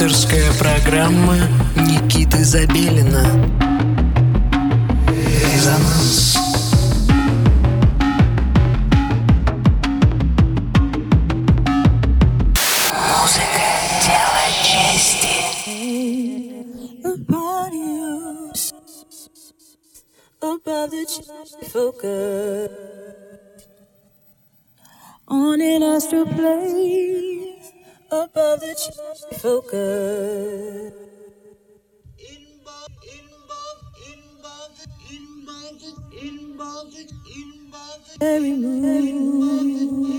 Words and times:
Авторская 0.00 0.52
программа 0.60 1.34
Никиты 1.74 2.44
Забелина. 2.44 3.24
Резонанс. 5.08 6.36
Музыка– 13.10 13.66
дело 14.06 14.46
чести. 14.62 15.34
Above 20.40 20.90
the 20.92 21.02
focus 21.72 22.70
on 25.26 25.60
an 25.60 25.82
astral 25.82 26.24
plane 26.24 27.37
above 28.10 28.60
the 28.60 28.74
ch- 28.74 29.38
focus. 29.40 30.92
Every 38.20 38.52
moon 38.54 40.10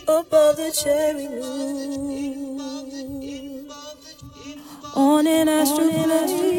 above 0.08 0.58
the 0.58 0.72
cherry 0.72 1.28
moon 1.28 2.53
on 4.96 5.28
an 5.28 5.48
astral 5.50 5.90
plane. 5.90 6.54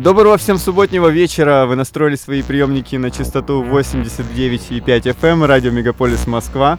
Доброго 0.00 0.38
всем 0.38 0.58
субботнего 0.58 1.08
вечера. 1.08 1.66
Вы 1.66 1.74
настроили 1.74 2.14
свои 2.14 2.42
приемники 2.42 2.94
на 2.96 3.10
частоту 3.10 3.64
89,5 3.64 4.80
FM, 4.86 5.46
радио 5.46 5.72
Мегаполис 5.72 6.26
Москва. 6.26 6.78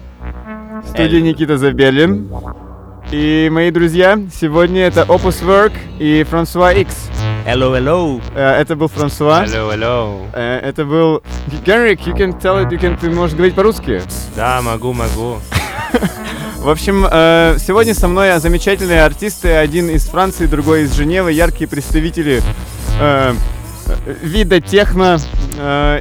В 0.84 0.88
студии 0.88 1.18
Никита 1.18 1.58
Забелин. 1.58 2.32
И 3.12 3.50
мои 3.52 3.72
друзья, 3.72 4.20
сегодня 4.34 4.84
это 4.84 5.02
Opus 5.02 5.46
Work 5.46 5.74
и 6.00 6.24
Франсуа 6.24 6.72
X. 6.74 7.10
Hello, 7.46 7.76
hello. 7.76 8.22
Э, 8.36 8.62
Это 8.62 8.76
был 8.76 8.88
Франсуа. 8.88 9.44
Hello, 9.44 9.74
hello. 9.74 10.28
Э, 10.34 10.60
Это 10.60 10.86
был 10.86 11.22
Генрик, 11.66 12.00
you 12.02 12.16
can 12.16 12.40
tell 12.40 12.64
it, 12.64 12.70
you 12.70 12.80
can, 12.80 12.98
ты 13.00 13.10
можешь 13.10 13.36
говорить 13.36 13.56
по-русски. 13.56 14.02
Да, 14.36 14.62
могу, 14.62 14.94
могу. 14.94 15.38
В 16.60 16.70
общем, 16.70 17.06
э, 17.12 17.58
сегодня 17.60 17.94
со 17.94 18.08
мной 18.08 18.40
замечательные 18.40 19.04
артисты, 19.04 19.50
один 19.54 19.90
из 19.90 20.08
Франции, 20.08 20.46
другой 20.46 20.84
из 20.84 20.94
Женевы, 20.94 21.32
яркие 21.34 21.68
представители 21.68 22.42
вида 24.22 24.62
техно, 24.62 25.18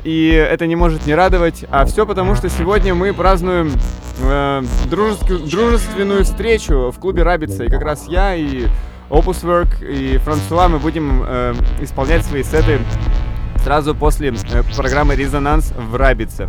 и 0.05 0.47
это 0.51 0.67
не 0.69 0.77
может 0.77 1.05
не 1.07 1.15
радовать. 1.17 1.65
А 1.71 1.85
все 1.85 2.07
потому, 2.07 2.37
что 2.37 2.49
сегодня 2.49 2.95
мы 2.95 3.13
празднуем 3.13 3.73
дружескую- 4.89 5.49
дружественную 5.51 6.25
встречу 6.25 6.93
в 6.95 6.99
клубе 7.01 7.23
Рабица, 7.25 7.65
и 7.65 7.69
как 7.69 7.83
раз 7.83 8.05
я 8.09 8.37
и 8.37 8.67
Opus 9.13 9.45
Work 9.45 9.87
и 9.87 10.17
Франсуа 10.17 10.69
мы 10.69 10.79
будем 10.79 11.23
э, 11.23 11.53
исполнять 11.83 12.25
свои 12.25 12.43
сеты 12.43 12.81
сразу 13.63 13.95
после 13.95 14.31
э, 14.31 14.63
программы 14.75 15.15
«Резонанс» 15.17 15.75
в 15.77 15.95
Рабице. 15.97 16.49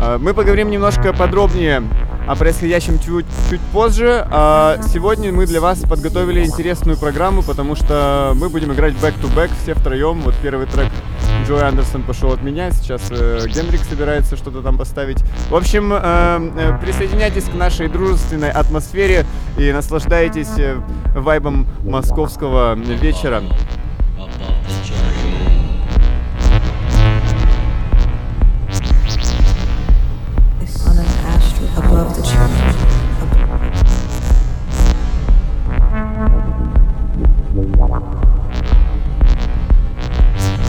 Э, 0.00 0.16
Мы 0.18 0.32
поговорим 0.32 0.70
немножко 0.70 1.12
подробнее 1.12 1.82
о 2.28 2.36
происходящем 2.36 2.98
чуть, 2.98 3.24
чуть 3.48 3.60
позже. 3.72 4.26
А 4.30 4.78
сегодня 4.92 5.32
мы 5.32 5.46
для 5.46 5.62
вас 5.62 5.80
подготовили 5.80 6.44
интересную 6.44 6.98
программу, 6.98 7.42
потому 7.42 7.74
что 7.74 8.32
мы 8.36 8.50
будем 8.50 8.72
играть 8.72 8.92
back-to-back 8.94 9.50
все 9.62 9.72
втроем. 9.72 10.20
Вот 10.20 10.34
первый 10.42 10.66
трек 10.66 10.88
Джой 11.46 11.62
Андерсон 11.62 12.02
пошел 12.02 12.30
от 12.32 12.42
меня, 12.42 12.70
сейчас 12.70 13.10
э, 13.10 13.46
Генрик 13.48 13.80
собирается 13.80 14.36
что-то 14.36 14.60
там 14.60 14.76
поставить. 14.76 15.24
В 15.48 15.56
общем, 15.56 15.90
э, 15.94 15.98
э, 16.02 16.78
присоединяйтесь 16.82 17.44
к 17.44 17.54
нашей 17.54 17.88
дружественной 17.88 18.50
атмосфере 18.50 19.24
и 19.56 19.72
наслаждайтесь 19.72 20.58
э, 20.58 20.76
вайбом 21.14 21.66
московского 21.82 22.74
вечера. 22.74 23.42
Above 31.98 32.14
the 32.14 32.22
church. 32.22 32.56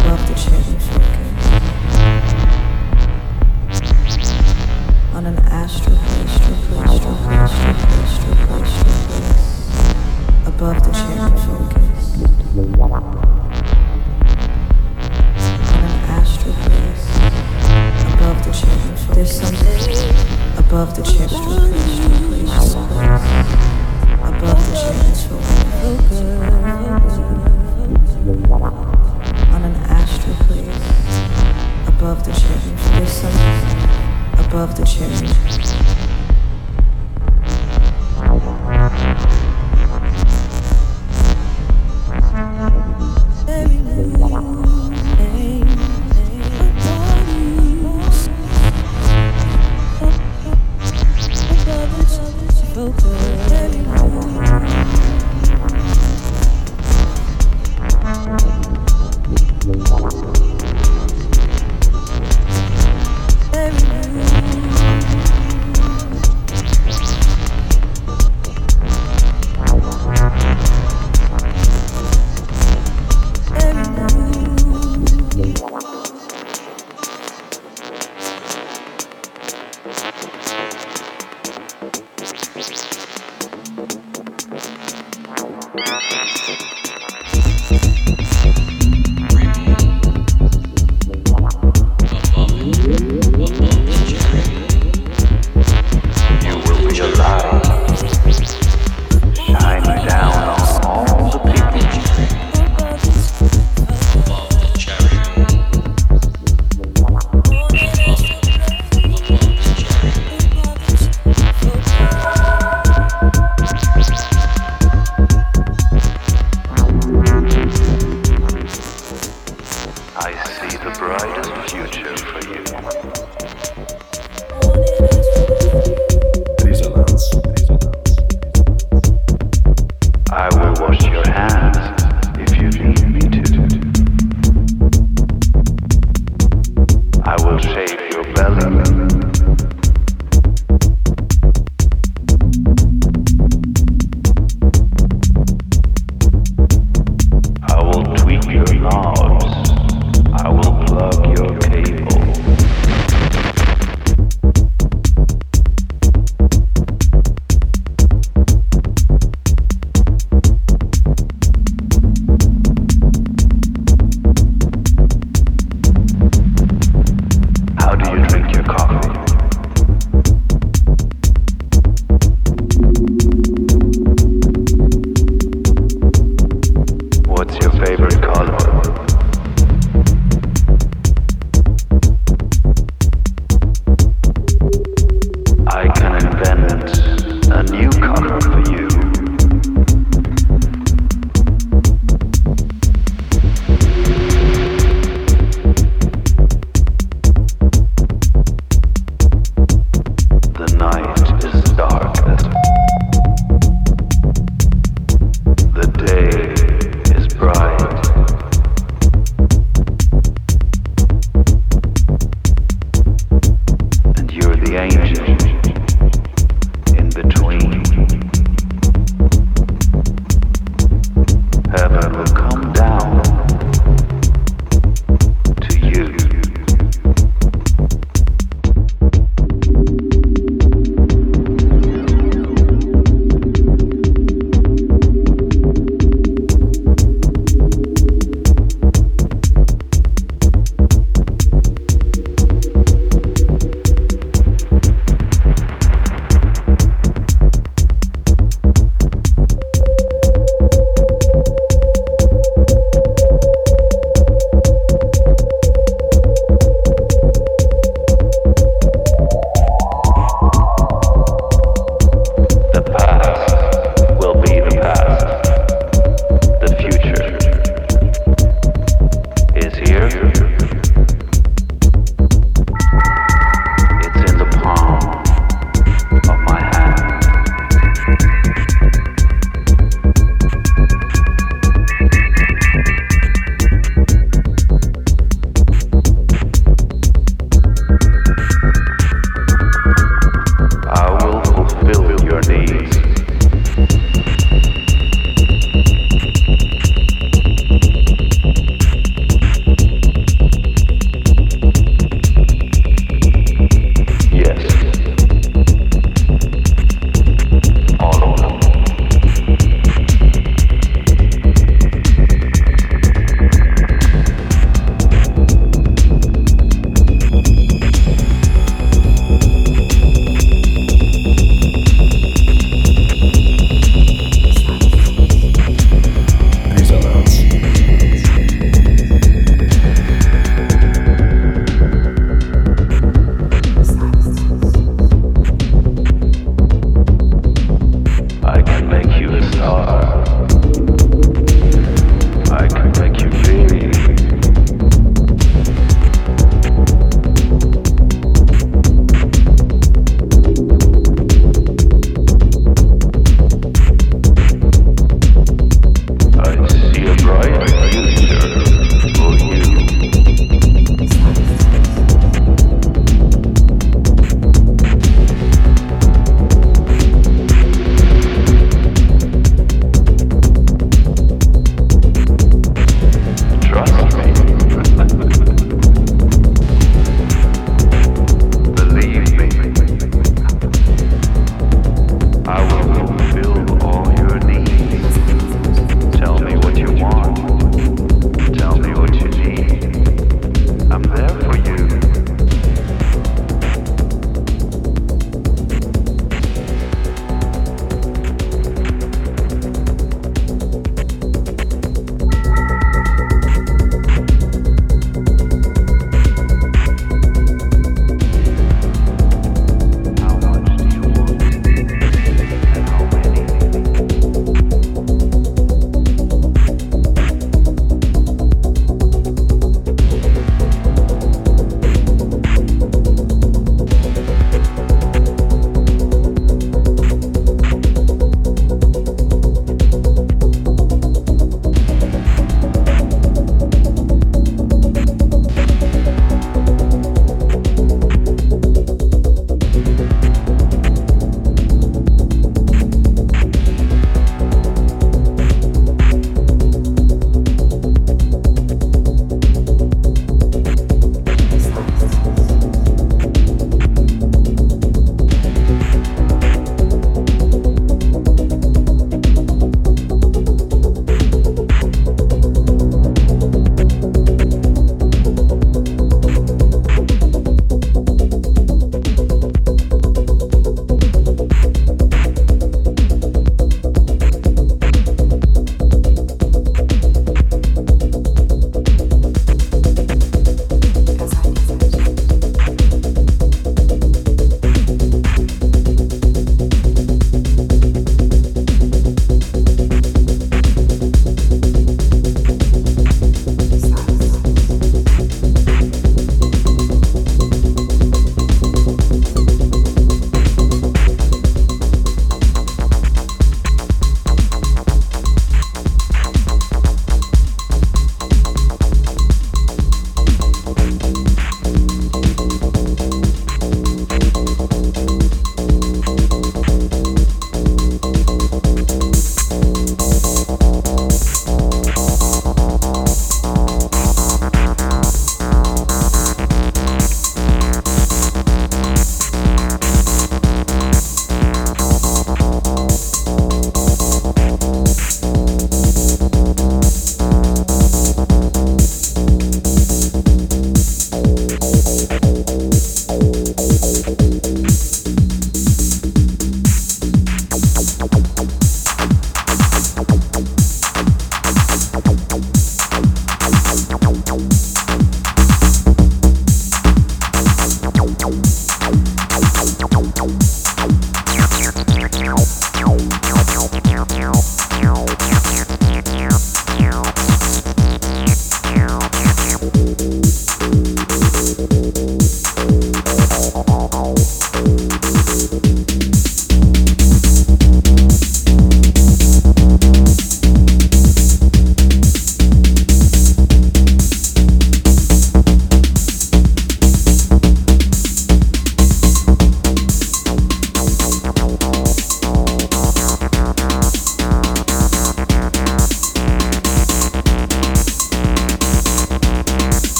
Above 0.00 0.22
the 0.26 0.34
chairman's 0.34 0.86
focus. 0.88 1.36
On 5.12 5.26
an 5.26 5.38
astral 5.50 5.96
place, 5.96 6.36
Above 10.46 10.82
the 10.82 10.88
above 20.58 20.94
the 20.96 21.02
chance 21.02 21.32
to 21.32 21.38
above 24.28 24.60
the 24.68 24.74
chance 24.74 25.28
on 29.54 29.62
an 29.62 29.74
astral 29.86 30.34
plane. 30.46 30.70
Above 31.86 32.24
the 32.24 32.32
change 32.32 32.80
there's 32.92 33.12
something 33.12 33.78
above 34.46 34.76
the 34.76 34.84
change 34.84 35.32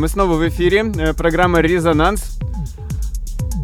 Мы 0.00 0.08
снова 0.08 0.36
в 0.36 0.48
эфире. 0.48 0.90
Э, 0.96 1.12
Программа 1.12 1.60
«Резонанс». 1.60 2.38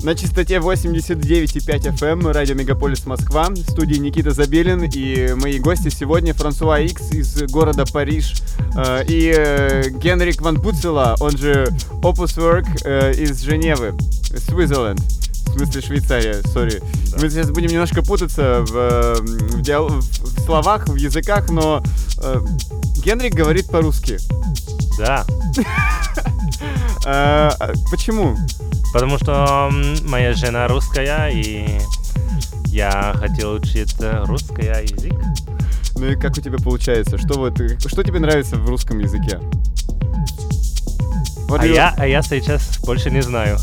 На 0.03 0.15
частоте 0.15 0.57
89,5 0.57 1.99
FM, 1.99 2.31
радио 2.31 2.55
Мегаполис 2.55 3.07
Москва, 3.07 3.49
в 3.49 3.57
студии 3.57 3.97
Никита 3.97 4.33
Забелин 4.33 4.83
и 4.83 5.33
мои 5.33 5.59
гости 5.59 5.89
сегодня 5.89 6.35
Франсуа 6.35 6.79
Икс 6.81 7.11
из 7.11 7.43
города 7.51 7.87
Париж 7.87 8.35
э, 8.77 9.05
и 9.09 9.33
э, 9.35 9.89
Генрик 9.89 10.43
Ван 10.43 10.61
Пуцела, 10.61 11.17
он 11.21 11.39
же 11.39 11.69
Opus 12.03 12.37
Work 12.37 13.19
из 13.19 13.41
Женевы, 13.41 13.95
Switzerland. 14.29 15.01
В 15.47 15.59
смысле 15.59 15.81
Швейцария, 15.81 16.43
сори. 16.53 16.83
Мы 17.19 17.31
сейчас 17.31 17.51
будем 17.51 17.71
немножко 17.71 18.03
путаться 18.03 18.63
в, 18.69 19.23
в 19.23 19.63
диал- 19.63 19.89
в 19.89 20.41
словах, 20.45 20.87
в 20.87 20.97
языках, 20.97 21.49
но 21.49 21.83
э, 22.23 22.41
Генрик 23.03 23.33
говорит 23.33 23.69
по-русски. 23.69 24.19
Да. 24.99 25.25
Э, 27.05 27.51
почему? 27.91 28.37
Потому 28.93 29.17
что 29.19 29.71
моя 30.09 30.33
жена 30.33 30.67
русская, 30.67 31.29
и 31.29 31.79
я 32.67 33.15
хотел 33.17 33.53
учить 33.53 33.95
русский 34.01 34.67
язык. 34.67 35.15
Ну 35.97 36.07
и 36.07 36.17
как 36.17 36.37
у 36.37 36.41
тебя 36.41 36.59
получается? 36.59 37.17
Что 37.17 37.39
вот, 37.39 37.61
что 37.87 38.03
тебе 38.03 38.19
нравится 38.19 38.57
в 38.57 38.69
русском 38.69 38.99
языке? 38.99 39.39
Вот 41.49 41.61
А 41.61 41.67
я, 41.67 41.95
а 41.97 42.07
я 42.07 42.23
сейчас 42.23 42.79
больше 42.81 43.11
не 43.11 43.23
знаю. 43.23 43.59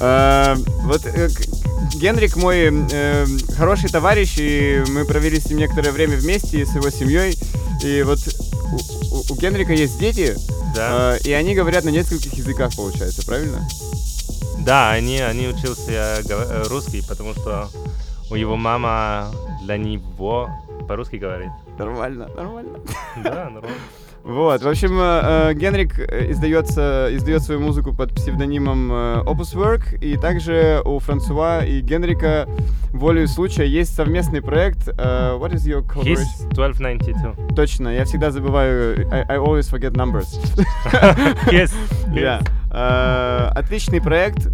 Э, 0.00 0.56
вот 0.82 1.06
э, 1.06 1.30
Генрик 1.94 2.36
мой 2.36 2.70
хороший 3.56 3.88
товарищ, 3.88 4.34
и 4.36 4.84
мы 4.88 5.04
провели 5.04 5.40
с 5.40 5.46
ним 5.46 5.58
некоторое 5.58 5.92
время 5.92 6.16
вместе 6.16 6.66
с 6.66 6.74
его 6.74 6.90
семьей. 6.90 7.38
И 7.84 8.02
вот 8.02 8.18
у, 9.12 9.32
у- 9.32 9.36
Генрика 9.36 9.72
есть 9.72 9.98
дети, 9.98 10.36
Да. 10.74 11.16
э, 11.16 11.20
и 11.24 11.32
они 11.32 11.54
говорят 11.54 11.84
на 11.84 11.90
нескольких 11.90 12.32
языках, 12.34 12.74
получается, 12.76 13.24
правильно? 13.24 13.66
Да, 14.60 14.90
они, 14.90 15.20
они 15.20 15.48
учился 15.48 16.20
гов- 16.24 16.46
э, 16.50 16.62
русский, 16.68 17.02
потому 17.06 17.34
что 17.34 17.70
у 18.30 18.34
его 18.34 18.56
мама 18.56 19.30
для 19.62 19.76
него 19.76 20.50
по-русски 20.88 21.16
говорит. 21.16 21.50
Нормально, 21.78 22.28
нормально. 22.34 22.78
Да, 23.22 23.50
нормально. 23.50 23.76
Вот, 24.26 24.60
в 24.60 24.66
общем, 24.68 24.98
э, 24.98 25.50
э, 25.50 25.54
Генрик 25.54 26.00
э, 26.00 26.32
издается, 26.32 27.08
издает 27.12 27.42
свою 27.44 27.60
музыку 27.60 27.92
под 27.94 28.12
псевдонимом 28.12 28.90
Opus 28.92 29.54
Work, 29.54 29.98
и 30.00 30.16
также 30.16 30.82
у 30.84 30.98
Франсуа 30.98 31.64
и 31.64 31.80
Генрика 31.80 32.48
волею 32.92 33.28
случая 33.28 33.66
есть 33.66 33.94
совместный 33.94 34.42
проект. 34.42 34.88
э, 34.88 34.92
what 35.38 35.52
is 35.52 35.64
your 35.64 35.82
collaboration? 35.86 36.48
1292. 36.50 37.54
Точно, 37.54 37.88
я 37.88 38.04
всегда 38.04 38.32
забываю, 38.32 39.06
I, 39.12 39.22
I 39.28 39.36
always 39.38 39.70
forget 39.70 39.92
numbers. 39.92 40.26
Yes. 41.52 41.72
Да. 42.12 42.40
Э, 42.72 43.52
Отличный 43.56 44.00
проект. 44.00 44.48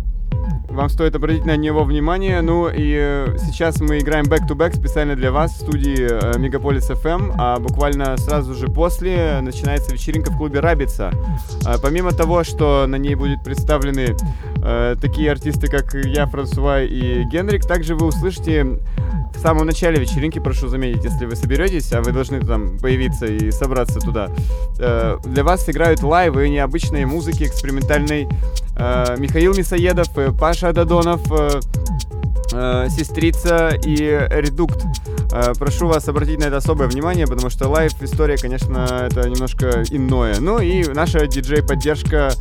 Вам 0.69 0.89
стоит 0.89 1.15
обратить 1.15 1.45
на 1.45 1.57
него 1.57 1.85
внимание. 1.85 2.41
Ну 2.41 2.69
и 2.69 2.97
э, 2.99 3.37
сейчас 3.39 3.81
мы 3.81 3.99
играем 3.99 4.25
back-to-back 4.25 4.77
специально 4.77 5.15
для 5.15 5.31
вас 5.31 5.53
в 5.53 5.61
студии 5.63 6.09
э, 6.11 6.39
Мегаполис 6.39 6.91
FM, 6.91 7.35
а 7.37 7.59
буквально 7.59 8.17
сразу 8.17 8.55
же 8.55 8.69
после 8.69 9.41
начинается 9.43 9.93
вечеринка 9.93 10.31
в 10.31 10.39
клубе 10.39 10.61
Рабица. 10.61 11.13
А 11.65 11.79
помимо 11.79 12.13
того, 12.13 12.45
что 12.45 12.87
на 12.87 12.97
ней 12.97 13.15
будут 13.15 13.45
представлены 13.45 14.17
э, 14.63 14.97
такие 15.01 15.31
артисты, 15.31 15.67
как 15.67 15.95
я, 15.95 16.27
Франсуа 16.27 16.83
и 16.83 17.25
Генрик, 17.25 17.67
также 17.67 17.95
вы 17.95 18.07
услышите 18.07 18.79
в 19.35 19.39
самом 19.41 19.67
начале 19.67 19.99
вечеринки, 20.01 20.39
прошу 20.39 20.69
заметить, 20.69 21.05
если 21.05 21.27
вы 21.27 21.37
соберетесь, 21.37 21.93
а 21.93 22.01
вы 22.01 22.13
должны 22.13 22.41
там 22.41 22.79
появиться 22.79 23.27
и 23.27 23.51
собраться 23.51 23.99
туда, 23.99 24.31
э, 24.79 25.19
для 25.25 25.45
вас 25.45 25.69
играют 25.69 26.03
лайвы 26.03 26.49
необычной 26.49 27.05
музыки, 27.05 27.45
экспериментальной. 27.45 28.29
Э, 28.77 29.17
Михаил 29.19 29.55
Мясоедов, 29.55 30.17
э, 30.17 30.33
Паша 30.33 30.52
Додонов, 30.61 31.21
э, 31.31 31.61
э, 32.53 32.89
Сестрица 32.91 33.71
и 33.85 33.97
Редукт. 34.31 34.85
Э, 35.33 35.53
Прошу 35.59 35.87
вас 35.87 36.09
обратить 36.09 36.39
на 36.39 36.45
это 36.45 36.59
особое 36.59 36.89
внимание, 36.89 37.27
потому 37.27 37.49
что 37.49 37.69
live 37.69 37.93
история, 38.03 38.37
конечно, 38.37 39.09
это 39.11 39.29
немножко 39.29 39.83
иное. 39.91 40.37
Ну 40.41 40.59
и 40.59 40.85
наша 40.93 41.27
диджей-поддержка 41.27 42.33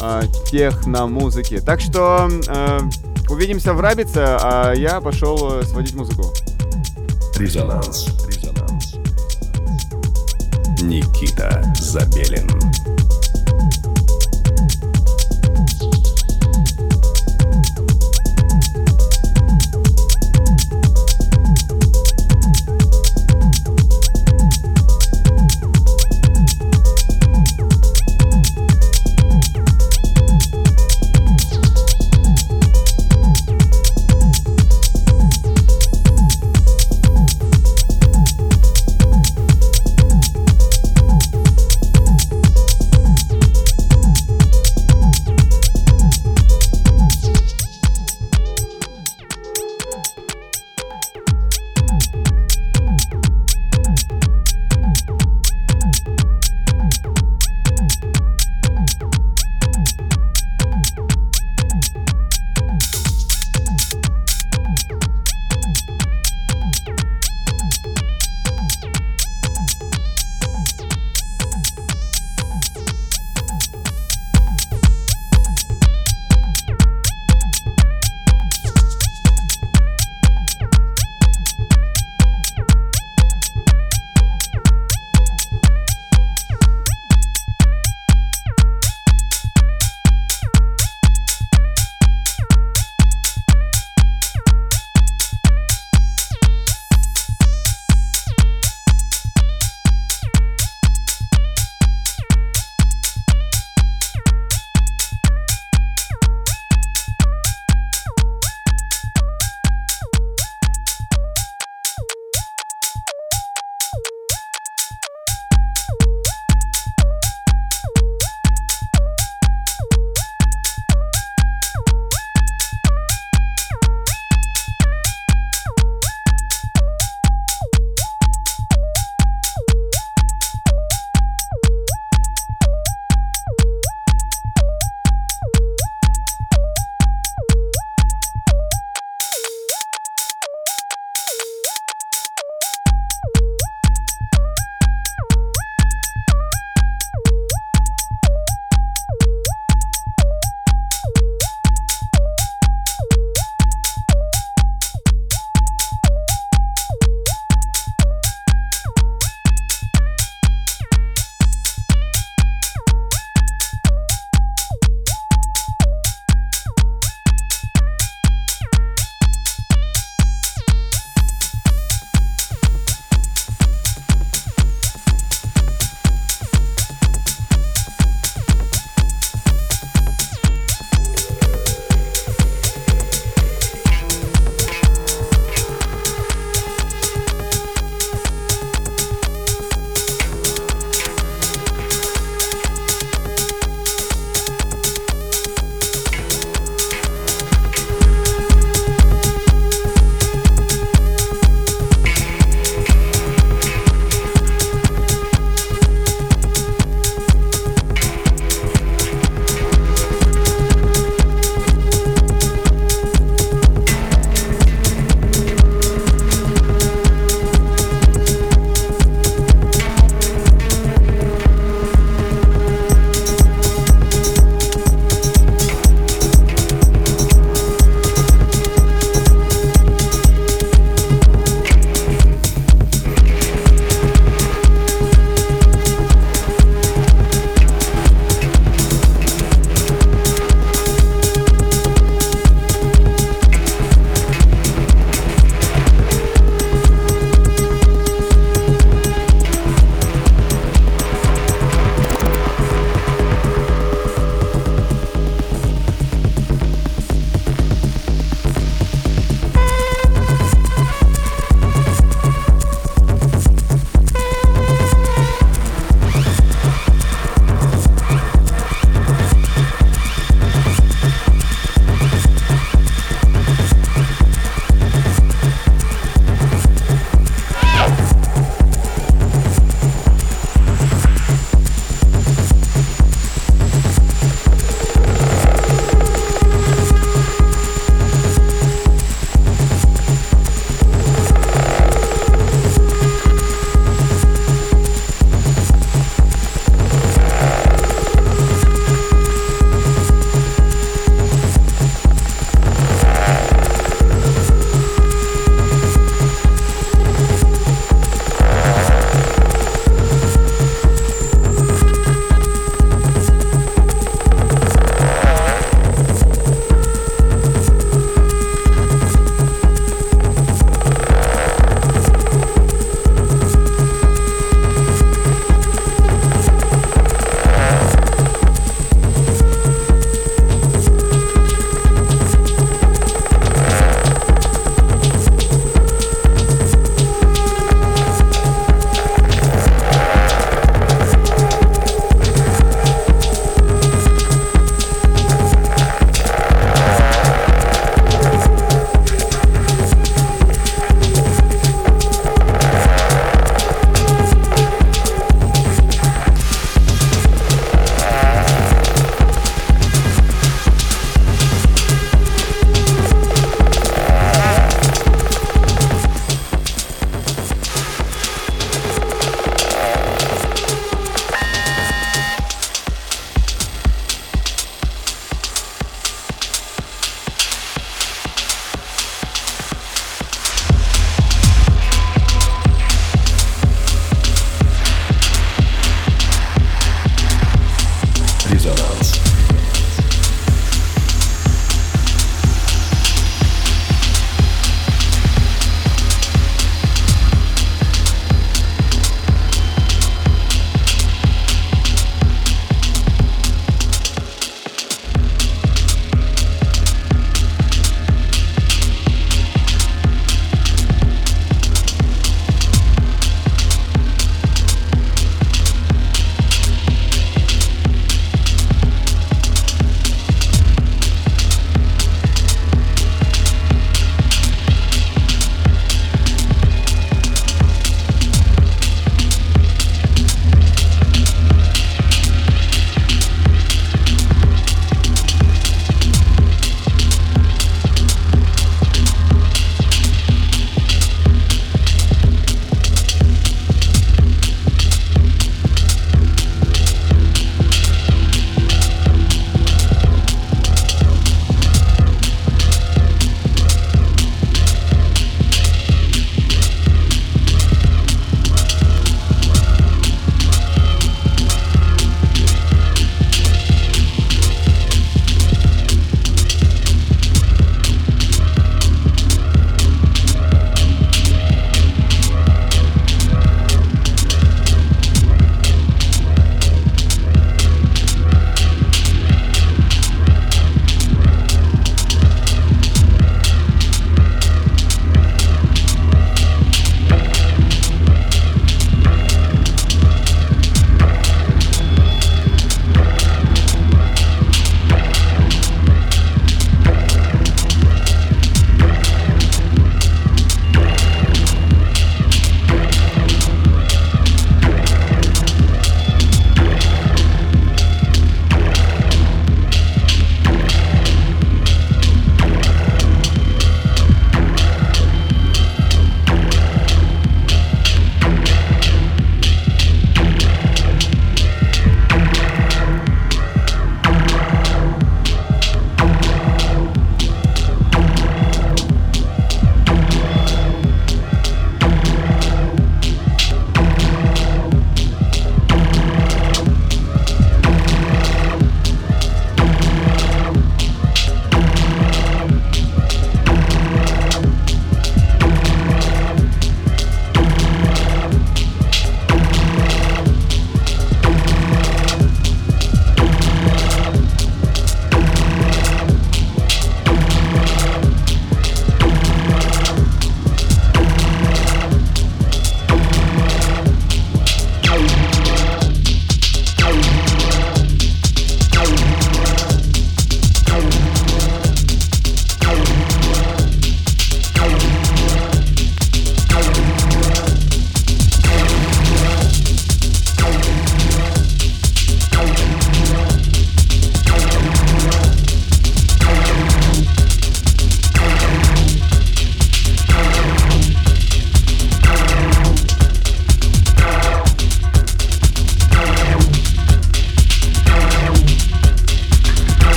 э, 0.00 0.22
техно-музыки. 0.46 1.60
Так 1.64 1.80
что 1.80 2.28
э, 2.48 2.80
увидимся 3.28 3.72
в 3.72 3.80
Рабице, 3.80 4.18
а 4.18 4.72
я 4.72 5.00
пошел 5.00 5.62
сводить 5.62 5.94
музыку. 5.94 6.24
Резонанс. 7.36 8.08
Резонанс. 8.26 8.96
Никита 10.82 11.64
Забелин. 11.78 12.48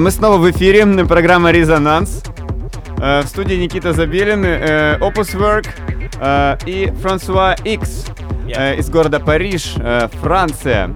Мы 0.00 0.10
снова 0.10 0.38
в 0.38 0.50
эфире, 0.50 0.86
программа 1.04 1.50
«Резонанс». 1.50 2.22
Э, 3.02 3.20
В 3.20 3.26
студии 3.26 3.56
Никита 3.56 3.92
Забелин, 3.92 4.42
э, 4.46 4.96
Opus 4.98 5.36
Work 5.36 5.68
э, 6.18 6.56
и 6.64 6.90
Франсуа 7.02 7.54
Икс 7.64 8.06
из 8.48 8.88
города 8.88 9.20
Париж, 9.20 9.74
Франция. 10.22 10.92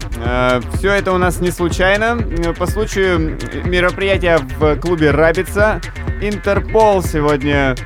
Все 0.76 0.90
это 0.90 1.12
у 1.12 1.18
нас 1.18 1.40
не 1.40 1.52
случайно. 1.52 2.18
По 2.58 2.66
случаю 2.66 3.38
мероприятия 3.64 4.40
в 4.58 4.74
клубе 4.80 5.12
«Рабица» 5.12 5.80
Интерпол 6.20 7.00
сегодня 7.04 7.76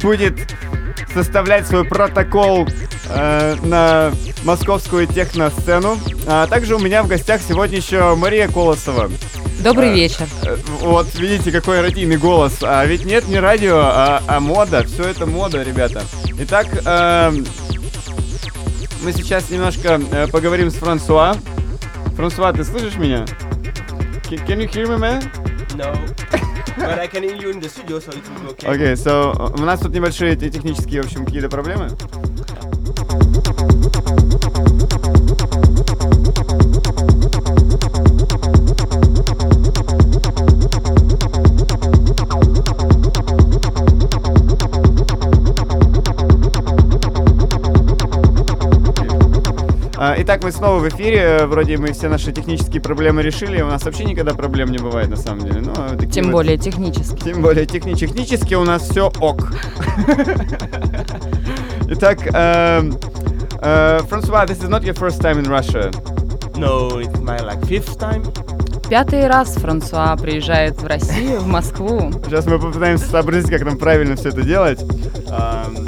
будет 0.00 0.38
составлять 1.12 1.66
свой 1.66 1.84
протокол 1.84 2.68
э, 3.10 3.56
на 3.62 4.12
московскую 4.44 5.06
техносцену. 5.06 5.98
А 6.26 6.46
также 6.46 6.76
у 6.76 6.78
меня 6.78 7.02
в 7.02 7.08
гостях 7.08 7.40
сегодня 7.46 7.76
еще 7.76 8.14
Мария 8.14 8.48
Колосова. 8.48 9.10
Добрый 9.62 9.92
вечер. 9.94 10.26
Э, 10.44 10.56
Вот, 10.80 11.14
видите, 11.14 11.52
какой 11.52 11.78
эротийный 11.78 12.16
голос. 12.16 12.58
А 12.62 12.84
ведь 12.84 13.04
нет 13.04 13.28
не 13.28 13.38
радио, 13.38 13.78
а, 13.78 14.22
а 14.26 14.40
мода. 14.40 14.84
Все 14.84 15.04
это 15.04 15.26
мода, 15.26 15.62
ребята. 15.62 16.02
Итак, 16.38 16.66
эм, 16.84 17.46
мы 19.02 19.12
сейчас 19.12 19.50
немножко 19.50 20.00
э, 20.10 20.26
поговорим 20.26 20.70
с 20.70 20.74
Франсуа. 20.74 21.36
Франсуа, 22.16 22.52
ты 22.52 22.64
слышишь 22.64 22.96
меня? 22.96 23.24
Can, 24.28 24.44
can 24.46 24.58
you 24.58 24.68
hear 24.68 24.88
me, 24.88 24.98
man? 24.98 25.22
No. 25.76 25.94
but 26.78 26.98
I 26.98 27.06
can 27.06 27.22
hear 27.22 27.36
you 27.36 27.50
in 27.50 27.60
the 27.60 27.68
studio, 27.68 28.00
so 28.00 28.10
it 28.10 28.22
will 28.28 28.54
be 28.54 28.66
okay. 28.66 28.74
Окей, 28.74 28.92
so, 28.94 29.32
э, 29.56 29.60
у 29.60 29.64
нас 29.64 29.80
тут 29.80 29.92
небольшие 29.92 30.34
те- 30.36 30.50
технические, 30.50 31.02
в 31.02 31.06
общем, 31.06 31.24
какие-то 31.24 31.48
проблемы. 31.48 31.90
Итак, 50.24 50.44
мы 50.44 50.52
снова 50.52 50.78
в 50.78 50.88
эфире. 50.88 51.18
Э, 51.18 51.46
Вроде 51.46 51.76
мы 51.78 51.92
все 51.92 52.08
наши 52.08 52.30
технические 52.30 52.80
проблемы 52.80 53.22
решили. 53.22 53.60
У 53.60 53.66
нас 53.66 53.82
вообще 53.82 54.04
никогда 54.04 54.34
проблем 54.34 54.70
не 54.70 54.78
бывает 54.78 55.08
на 55.08 55.16
самом 55.16 55.40
деле. 55.40 55.60
Ну, 55.62 55.72
а 55.76 55.96
Тем 56.06 56.26
вот- 56.26 56.32
более 56.34 56.56
технически. 56.56 57.24
Тем 57.24 57.42
более 57.42 57.66
техни- 57.66 57.94
технически 57.94 58.54
у 58.54 58.62
нас 58.62 58.82
все 58.88 59.10
ок. 59.20 59.50
Итак, 61.88 62.20
эм, 62.32 62.96
э, 63.60 64.00
Франсуа, 64.08 64.44
this 64.44 64.60
is 64.62 64.68
not 64.68 64.84
your 64.84 64.94
first 64.96 65.20
time 65.20 65.40
in 65.42 65.48
Russia. 65.48 65.90
No, 66.56 67.00
it's 67.00 67.20
my 67.20 67.38
like 67.40 67.60
fifth 67.66 67.98
time. 67.98 68.22
Пятый 68.88 69.26
раз 69.26 69.54
Франсуа 69.54 70.16
приезжает 70.16 70.80
в 70.80 70.86
Россию, 70.86 71.40
в 71.40 71.48
Москву. 71.48 72.12
Сейчас 72.26 72.46
мы 72.46 72.60
попытаемся 72.60 73.06
сообразить, 73.06 73.50
как 73.50 73.64
нам 73.64 73.76
правильно 73.76 74.14
все 74.14 74.28
это 74.28 74.42
делать. 74.42 74.80
Эм, 74.80 75.84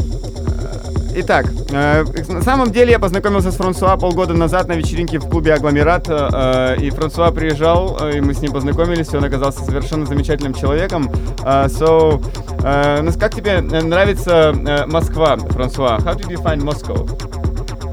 Итак, 1.17 1.47
э, 1.71 2.03
на 2.29 2.43
самом 2.43 2.73
деле 2.73 2.91
я 2.93 2.99
познакомился 2.99 3.53
с 3.53 3.57
Франсуа 3.57 3.97
полгода 3.97 4.35
назад 4.35 4.67
на 4.67 4.73
вечеринке 4.73 5.19
в 5.21 5.29
клубе 5.29 5.55
Агломерат, 5.55 6.07
э, 6.09 6.77
и 6.81 6.91
Франсуа 6.91 7.31
приезжал, 7.31 7.97
э, 8.01 8.17
и 8.19 8.21
мы 8.21 8.35
с 8.35 8.41
ним 8.41 8.51
познакомились, 8.53 9.13
и 9.13 9.17
он 9.17 9.25
оказался 9.25 9.65
совершенно 9.65 10.07
замечательным 10.07 10.55
человеком. 10.55 11.09
Э, 11.45 11.67
So, 11.69 12.21
э, 12.65 13.01
нас- 13.03 13.17
как 13.17 13.35
тебе 13.35 13.53
э, 13.53 13.61
нравится 13.83 14.53
э, 14.55 14.87
Москва, 14.87 15.37
Франсуа? 15.37 15.99
How 15.99 16.17
did 16.17 16.29
you 16.31 16.43
find 16.43 16.63
Moscow? 16.65 17.07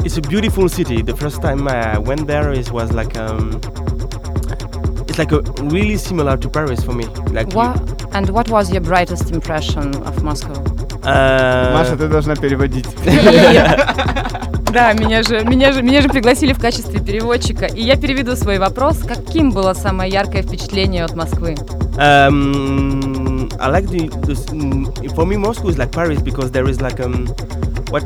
It's 0.04 0.18
a 0.18 0.22
beautiful 0.22 0.68
city. 0.68 1.04
The 1.04 1.16
first 1.16 1.42
time 1.44 1.68
I 1.68 2.00
went 2.00 2.26
there, 2.26 2.52
it 2.54 2.72
was 2.72 2.92
like 2.92 3.16
um, 3.18 3.60
it's 5.06 5.20
like 5.20 5.32
a 5.32 5.42
really 5.70 5.96
similar 5.98 6.38
to 6.38 6.50
Paris 6.50 6.84
for 6.84 6.94
me. 6.96 7.06
Like 7.32 7.52
you- 7.54 7.58
Wha- 7.60 7.76
And 8.14 8.30
what 8.32 8.50
was 8.50 8.72
your 8.72 8.82
brightest 8.82 9.30
impression 9.32 9.94
of 10.08 10.22
Moscow? 10.24 10.60
Uh, 11.04 11.74
Маша, 11.74 11.96
ты 11.98 12.08
должна 12.08 12.36
переводить. 12.36 12.88
Да, 14.72 14.94
меня 14.94 15.22
же, 15.22 15.44
меня, 15.44 15.74
же, 15.74 15.82
меня 15.84 16.00
же 16.00 16.08
пригласили 16.08 16.54
в 16.54 16.60
качестве 16.60 17.02
переводчика, 17.02 17.66
и 17.66 17.82
я 17.82 17.98
переведу 17.98 18.38
свой 18.38 18.58
вопрос. 18.58 19.00
Каким 19.00 19.52
было 19.52 19.74
самое 19.74 20.10
яркое 20.10 20.44
впечатление 20.44 21.04
от 21.04 21.14
Москвы? 21.14 21.56
Um, 21.98 23.50
I 23.60 23.70
like 23.70 23.90
the, 23.90 24.08
the 24.26 25.14
for 25.14 25.26
me 25.26 25.36
Moscow 25.36 25.68
is 25.68 25.78
like 25.78 25.92
Paris 25.92 26.22
because 26.22 26.52
there 26.52 26.70
is 26.70 26.80
like 26.80 27.02
um 27.02 27.28
what 27.90 28.04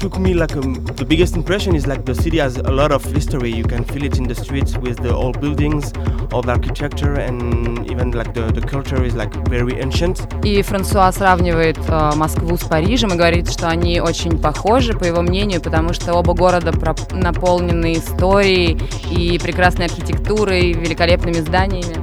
took 0.00 0.18
me 0.18 0.32
like 0.34 0.54
um, 0.56 0.74
the 0.96 1.04
biggest 1.04 1.36
impression 1.36 1.74
is 1.74 1.86
like 1.86 2.04
the 2.04 2.14
city 2.14 2.38
has 2.38 2.56
a 2.56 2.70
lot 2.70 2.92
of 2.92 3.04
history. 3.04 3.50
You 3.50 3.64
can 3.64 3.84
feel 3.84 4.04
it 4.04 4.16
in 4.18 4.24
the 4.28 4.34
streets 4.34 4.76
with 4.78 4.96
the 5.02 5.12
old 5.14 5.40
buildings, 5.40 5.92
old 6.32 6.48
architecture, 6.48 7.14
and 7.14 7.84
even 7.90 8.12
like 8.12 8.32
the, 8.34 8.42
the 8.52 8.60
culture 8.60 9.02
is 9.04 9.14
like 9.14 9.32
very 9.48 9.74
ancient. 9.80 10.20
И 10.44 10.62
Франсуа 10.62 11.10
сравнивает 11.12 11.78
э, 11.88 12.10
Москву 12.16 12.56
с 12.56 12.64
Парижем 12.64 13.12
и 13.12 13.16
говорит, 13.16 13.50
что 13.50 13.68
они 13.68 14.00
очень 14.00 14.38
похожи, 14.38 14.92
по 14.96 15.04
его 15.04 15.22
мнению, 15.22 15.60
потому 15.60 15.92
что 15.92 16.14
оба 16.14 16.34
города 16.34 16.72
проп- 16.72 17.12
наполнены 17.12 17.94
историей 17.94 18.78
и 19.10 19.38
прекрасной 19.38 19.86
архитектурой, 19.86 20.72
великолепными 20.72 21.34
зданиями. 21.40 21.96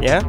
Yeah. 0.00 0.22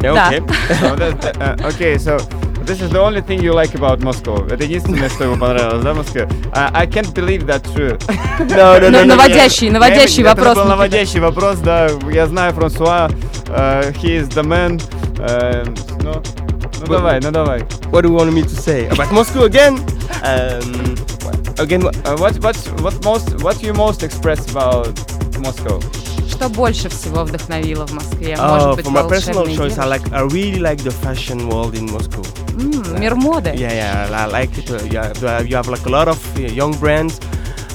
Yeah. 0.00 0.14
Да. 0.14 0.30
Okay. 0.30 0.40
So 0.80 0.96
that- 0.96 1.36
uh, 1.40 1.68
okay, 1.68 1.98
so 1.98 2.18
this 2.67 2.81
is 2.81 2.89
the 2.89 2.99
only 2.99 3.21
thing 3.21 3.41
you 3.41 3.53
like 3.53 3.73
about 3.75 3.99
Moscow. 4.01 4.45
Это 4.49 4.63
единственное, 4.63 5.09
что 5.09 5.25
ему 5.25 5.37
понравилось, 5.37 5.83
да, 5.83 5.93
в 5.93 5.97
Москве? 5.97 6.27
I, 6.53 6.83
I 6.83 6.87
can't 6.87 7.13
believe 7.13 7.45
that 7.47 7.63
true. 7.75 7.97
no, 8.39 8.79
no, 8.79 8.89
Ну, 8.89 8.99
no, 8.99 9.01
no. 9.01 9.05
наводящий, 9.15 9.69
наводящий 9.69 10.23
Я- 10.23 10.29
вопрос. 10.29 10.47
Это 10.47 10.55
был 10.55 10.61
Никита. 10.63 10.75
наводящий 10.75 11.19
вопрос, 11.19 11.57
да. 11.59 11.87
Я 12.11 12.27
знаю 12.27 12.53
Франсуа, 12.53 13.09
э, 13.47 13.91
he 14.01 14.19
is 14.21 14.29
the 14.29 14.43
man. 14.43 14.81
Э, 15.19 15.63
ну, 16.03 16.21
ну 16.81 16.87
давай, 16.87 17.19
ну 17.21 17.31
давай. 17.31 17.61
What 17.91 18.03
do 18.03 18.09
you 18.09 18.15
want 18.15 18.31
me 18.33 18.43
to 18.43 18.49
say 18.55 18.87
about 18.89 19.11
Moscow 19.11 19.43
again? 19.45 19.77
Um, 20.23 20.95
again, 21.57 21.81
what- 21.81 21.93
Uh, 22.05 22.17
what, 22.17 22.33
what, 22.43 22.55
what, 22.81 23.03
most, 23.05 23.41
what 23.43 23.61
you 23.63 23.73
most 23.73 24.03
express 24.03 24.49
about 24.51 24.89
Moscow? 25.39 25.79
Что 26.37 26.49
больше 26.49 26.89
всего 26.89 27.23
вдохновило 27.23 27.85
в 27.87 27.93
Москве? 27.93 28.35
Oh, 28.37 28.47
Может 28.49 28.75
быть, 28.77 28.85
for 28.85 28.91
my 28.91 29.09
personal 29.09 29.45
волшебные 29.45 29.57
choice, 29.57 29.79
I 29.79 29.85
девушки? 29.85 29.89
like. 29.89 30.13
I 30.13 30.21
really 30.27 30.59
like 30.59 30.83
the 30.83 30.91
fashion 30.91 31.47
world 31.49 31.75
in 31.75 31.85
Moscow. 31.91 32.23
М, 32.59 32.99
Мир 32.99 33.15
моды. 33.15 33.49
Yeah, 33.55 33.71
yeah, 33.73 34.09
I 34.11 34.27
like 34.27 34.57
it. 34.57 34.69
Uh, 34.69 34.83
yeah, 34.91 35.11
the- 35.13 35.45
you 35.47 35.55
have 35.55 35.67
like 35.69 35.85
a 35.85 35.89
lot 35.89 36.07
of 36.07 36.17
uh, 36.37 36.41
young 36.41 36.73
brands. 36.79 37.19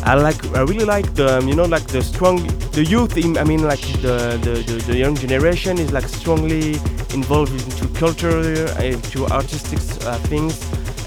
I 0.05 0.15
like. 0.15 0.37
I 0.55 0.61
really 0.63 0.85
like 0.85 1.13
the, 1.15 1.39
um, 1.39 1.49
you 1.49 1.55
know, 1.57 1.65
like 1.67 1.87
the 1.89 2.03
strong, 2.03 2.41
the 2.73 2.85
youth. 2.85 3.17
In, 3.17 3.37
I 3.37 3.45
mean, 3.45 3.63
like 3.65 3.81
the, 4.01 4.39
the, 4.43 4.63
the, 4.67 4.83
the 4.93 4.97
young 4.97 5.15
generation 5.17 5.79
is 5.79 5.93
like 5.93 6.09
strongly 6.09 6.79
involved 7.15 7.53
into 7.53 7.89
culture, 7.99 8.69
uh, 8.79 8.83
into 8.85 9.27
artistic 9.27 9.81
uh, 10.07 10.17
things, 10.29 10.55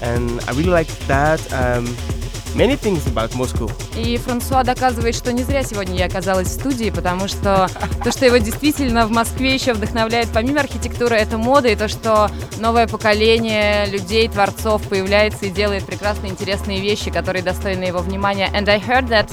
and 0.02 0.40
I 0.46 0.52
really 0.52 0.70
like 0.70 0.88
that. 1.08 1.40
Um, 1.52 1.86
many 2.55 2.75
things 2.75 3.05
about 3.07 3.31
Moscow. 3.35 3.71
И 3.95 4.17
Франсуа 4.17 4.63
доказывает, 4.63 5.15
что 5.15 5.31
не 5.33 5.43
зря 5.43 5.63
сегодня 5.63 5.95
я 5.95 6.05
оказалась 6.05 6.47
в 6.47 6.51
студии, 6.51 6.89
потому 6.89 7.27
что 7.27 7.69
то, 8.03 8.11
что 8.11 8.25
его 8.25 8.37
действительно 8.37 9.07
в 9.07 9.11
Москве 9.11 9.53
еще 9.53 9.73
вдохновляет, 9.73 10.29
помимо 10.33 10.61
архитектуры, 10.61 11.15
это 11.15 11.37
мода, 11.37 11.69
и 11.69 11.75
то, 11.75 11.87
что 11.87 12.29
новое 12.59 12.87
поколение 12.87 13.85
людей, 13.87 14.27
творцов 14.27 14.81
появляется 14.87 15.45
и 15.45 15.49
делает 15.49 15.85
прекрасные, 15.85 16.31
интересные 16.31 16.79
вещи, 16.79 17.11
которые 17.11 17.43
достойны 17.43 17.83
его 17.83 17.99
внимания. 17.99 18.49
And 18.53 18.67
I 18.69 18.79
heard 18.79 19.07
that 19.09 19.29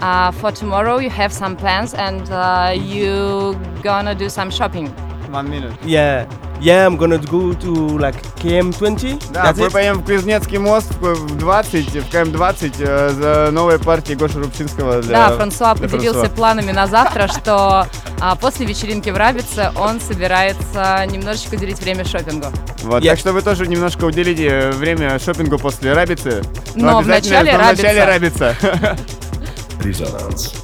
uh, 0.00 0.32
for 0.40 0.52
tomorrow 0.52 0.98
you 0.98 1.10
have 1.10 1.32
some 1.32 1.56
plans 1.56 1.94
and 1.94 2.28
uh, 2.30 2.72
you 2.74 3.56
gonna 3.82 4.14
do 4.14 4.28
some 4.28 4.50
shopping. 4.50 4.88
One 5.30 5.50
minute. 5.50 5.72
Yeah, 5.84 6.26
yeah. 6.60 6.86
I'm 6.86 6.96
gonna 6.96 7.18
go 7.18 7.52
to 7.54 7.98
like 7.98 8.16
KM20. 8.42 9.32
Да, 9.32 9.44
That's 9.52 9.58
мы 9.58 9.66
it. 9.66 9.72
поедем 9.72 9.98
в 10.00 10.04
Кузнецкий 10.04 10.58
мост 10.58 10.90
в 11.00 11.14
в 11.14 11.36
20, 11.38 11.86
в 11.94 12.10
КМ-20 12.10 12.74
э, 12.80 13.08
за 13.10 13.50
новой 13.52 13.78
партией 13.78 14.16
Гоши 14.18 14.38
Рубчинского. 14.38 15.02
для- 15.02 15.28
Да, 15.30 15.36
Франсуа 15.36 15.74
для 15.74 15.88
поделился 15.88 16.20
Франсуа. 16.20 16.36
планами 16.36 16.72
на 16.72 16.86
завтра, 16.86 17.28
что 17.28 17.86
а, 18.20 18.34
после 18.36 18.66
вечеринки 18.66 19.10
в 19.10 19.16
Рабице 19.16 19.70
он 19.76 20.00
собирается 20.00 21.04
немножечко 21.06 21.54
уделить 21.54 21.78
время 21.80 22.04
шопингу. 22.04 22.46
Вот, 22.82 23.02
Я- 23.02 23.12
Так 23.12 23.20
что 23.20 23.32
вы 23.32 23.42
тоже 23.42 23.66
немножко 23.66 24.04
уделите 24.04 24.46
э, 24.48 24.70
время 24.72 25.18
шопингу 25.18 25.58
после 25.58 25.92
Рабицы. 25.92 26.42
Но 26.74 26.98
обязательно- 26.98 27.14
начале 27.42 27.52
но 27.52 27.58
в 27.58 27.62
начале 27.62 28.04
Рабица. 28.04 28.56
Рабица. 28.62 28.98
Резонанс. 29.82 30.54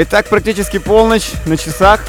Итак, 0.00 0.26
практически 0.28 0.78
полночь 0.78 1.32
на 1.44 1.56
часах. 1.56 2.04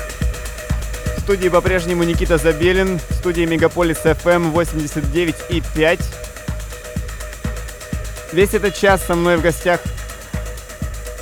В 1.17 1.21
студии 1.21 1.49
по-прежнему 1.49 2.03
Никита 2.03 2.37
Забелин. 2.37 2.99
В 3.09 3.13
студии 3.15 3.45
Мегаполис 3.45 3.97
FM 4.03 4.53
89,5. 4.53 5.99
Весь 8.31 8.53
этот 8.53 8.75
час 8.75 9.03
со 9.03 9.15
мной 9.15 9.37
в 9.37 9.41
гостях 9.41 9.79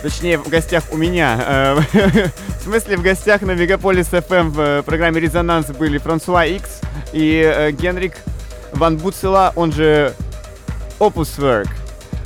Точнее, 0.01 0.37
в 0.39 0.49
гостях 0.49 0.83
у 0.91 0.97
меня. 0.97 1.39
э, 1.39 1.79
В 2.59 2.63
смысле, 2.63 2.97
в 2.97 3.01
гостях 3.01 3.43
на 3.43 3.51
Мегаполис 3.51 4.07
FM 4.07 4.49
в 4.49 4.59
э, 4.59 4.83
программе 4.83 5.21
«Резонанс» 5.21 5.67
были 5.67 5.97
Франсуа 5.99 6.45
Икс 6.45 6.81
и 7.13 7.41
э, 7.41 7.71
Генрик 7.71 8.15
Ван 8.73 8.97
Буцела, 8.97 9.53
он 9.55 9.71
же 9.71 10.13
Opuswerk. 10.99 11.69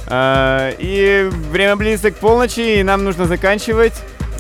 Э, 0.08 0.74
И 0.80 1.30
время 1.52 1.76
близко 1.76 2.10
к 2.10 2.16
полночи, 2.16 2.80
и 2.80 2.84
нам 2.84 3.04
нужно 3.04 3.28
заканчивать. 3.28 3.94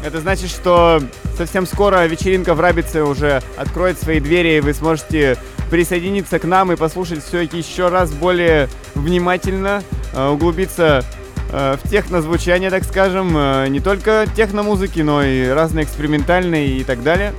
Это 0.03 0.19
значит, 0.19 0.49
что 0.49 0.99
совсем 1.37 1.67
скоро 1.67 2.05
вечеринка 2.07 2.55
в 2.55 2.59
Рабице 2.59 3.03
уже 3.03 3.41
откроет 3.55 3.99
свои 3.99 4.19
двери, 4.19 4.57
и 4.57 4.59
вы 4.59 4.73
сможете 4.73 5.37
присоединиться 5.69 6.39
к 6.39 6.43
нам 6.43 6.71
и 6.71 6.75
послушать 6.75 7.23
все 7.23 7.41
еще 7.41 7.89
раз 7.89 8.11
более 8.11 8.67
внимательно, 8.95 9.83
э, 10.13 10.27
углубиться 10.27 11.05
э, 11.51 11.77
в 11.81 11.89
технозвучание, 11.89 12.69
так 12.71 12.83
скажем, 12.83 13.31
э, 13.37 13.67
не 13.69 13.79
только 13.79 14.25
техномузыки, 14.35 15.01
но 15.01 15.23
и 15.23 15.47
разные 15.47 15.85
экспериментальные 15.85 16.79
и 16.79 16.83
так 16.83 17.03
далее. 17.03 17.33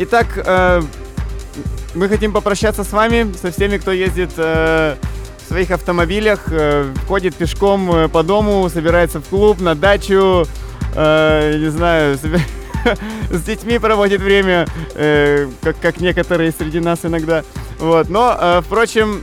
Итак, 0.00 0.26
мы 1.94 2.08
хотим 2.08 2.32
попрощаться 2.32 2.82
с 2.82 2.90
вами, 2.90 3.32
со 3.40 3.52
всеми, 3.52 3.78
кто 3.78 3.92
ездит 3.92 4.36
в 4.36 4.96
своих 5.46 5.70
автомобилях, 5.70 6.48
ходит 7.06 7.36
пешком 7.36 8.10
по 8.10 8.24
дому, 8.24 8.68
собирается 8.68 9.20
в 9.20 9.28
клуб, 9.28 9.60
на 9.60 9.76
дачу, 9.76 10.48
э, 10.94 11.58
не 11.58 11.70
знаю, 11.70 12.16
себе- 12.18 12.40
с 13.30 13.42
детьми 13.42 13.78
проводит 13.78 14.20
время, 14.20 14.66
э, 14.94 15.48
как, 15.62 15.80
как 15.80 16.00
некоторые 16.00 16.52
среди 16.52 16.80
нас 16.80 17.00
иногда. 17.04 17.42
Вот. 17.78 18.08
Но, 18.08 18.36
э, 18.38 18.60
впрочем, 18.64 19.22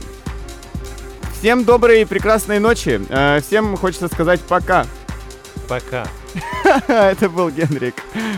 всем 1.38 1.64
доброй 1.64 2.02
и 2.02 2.04
прекрасной 2.04 2.58
ночи. 2.58 3.00
Э, 3.08 3.40
всем 3.40 3.76
хочется 3.76 4.08
сказать 4.08 4.40
пока. 4.40 4.86
Пока. 5.68 6.06
Это 6.88 7.28
был 7.28 7.50
Генрик. 7.50 7.94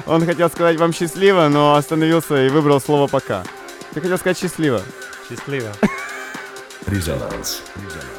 Он 0.07 0.25
хотел 0.27 0.49
сказать 0.51 0.79
вам 0.79 0.93
счастливо, 0.93 1.49
но 1.49 1.75
остановился 1.75 2.45
и 2.45 2.49
выбрал 2.49 2.81
слово 2.81 3.07
пока. 3.07 3.45
Ты 3.93 4.01
хотел 4.01 4.19
сказать 4.19 4.39
счастливо. 4.39 4.83
Счастливо. 5.29 5.69
Резонанс. 6.87 7.63
Резонанс. 7.77 8.14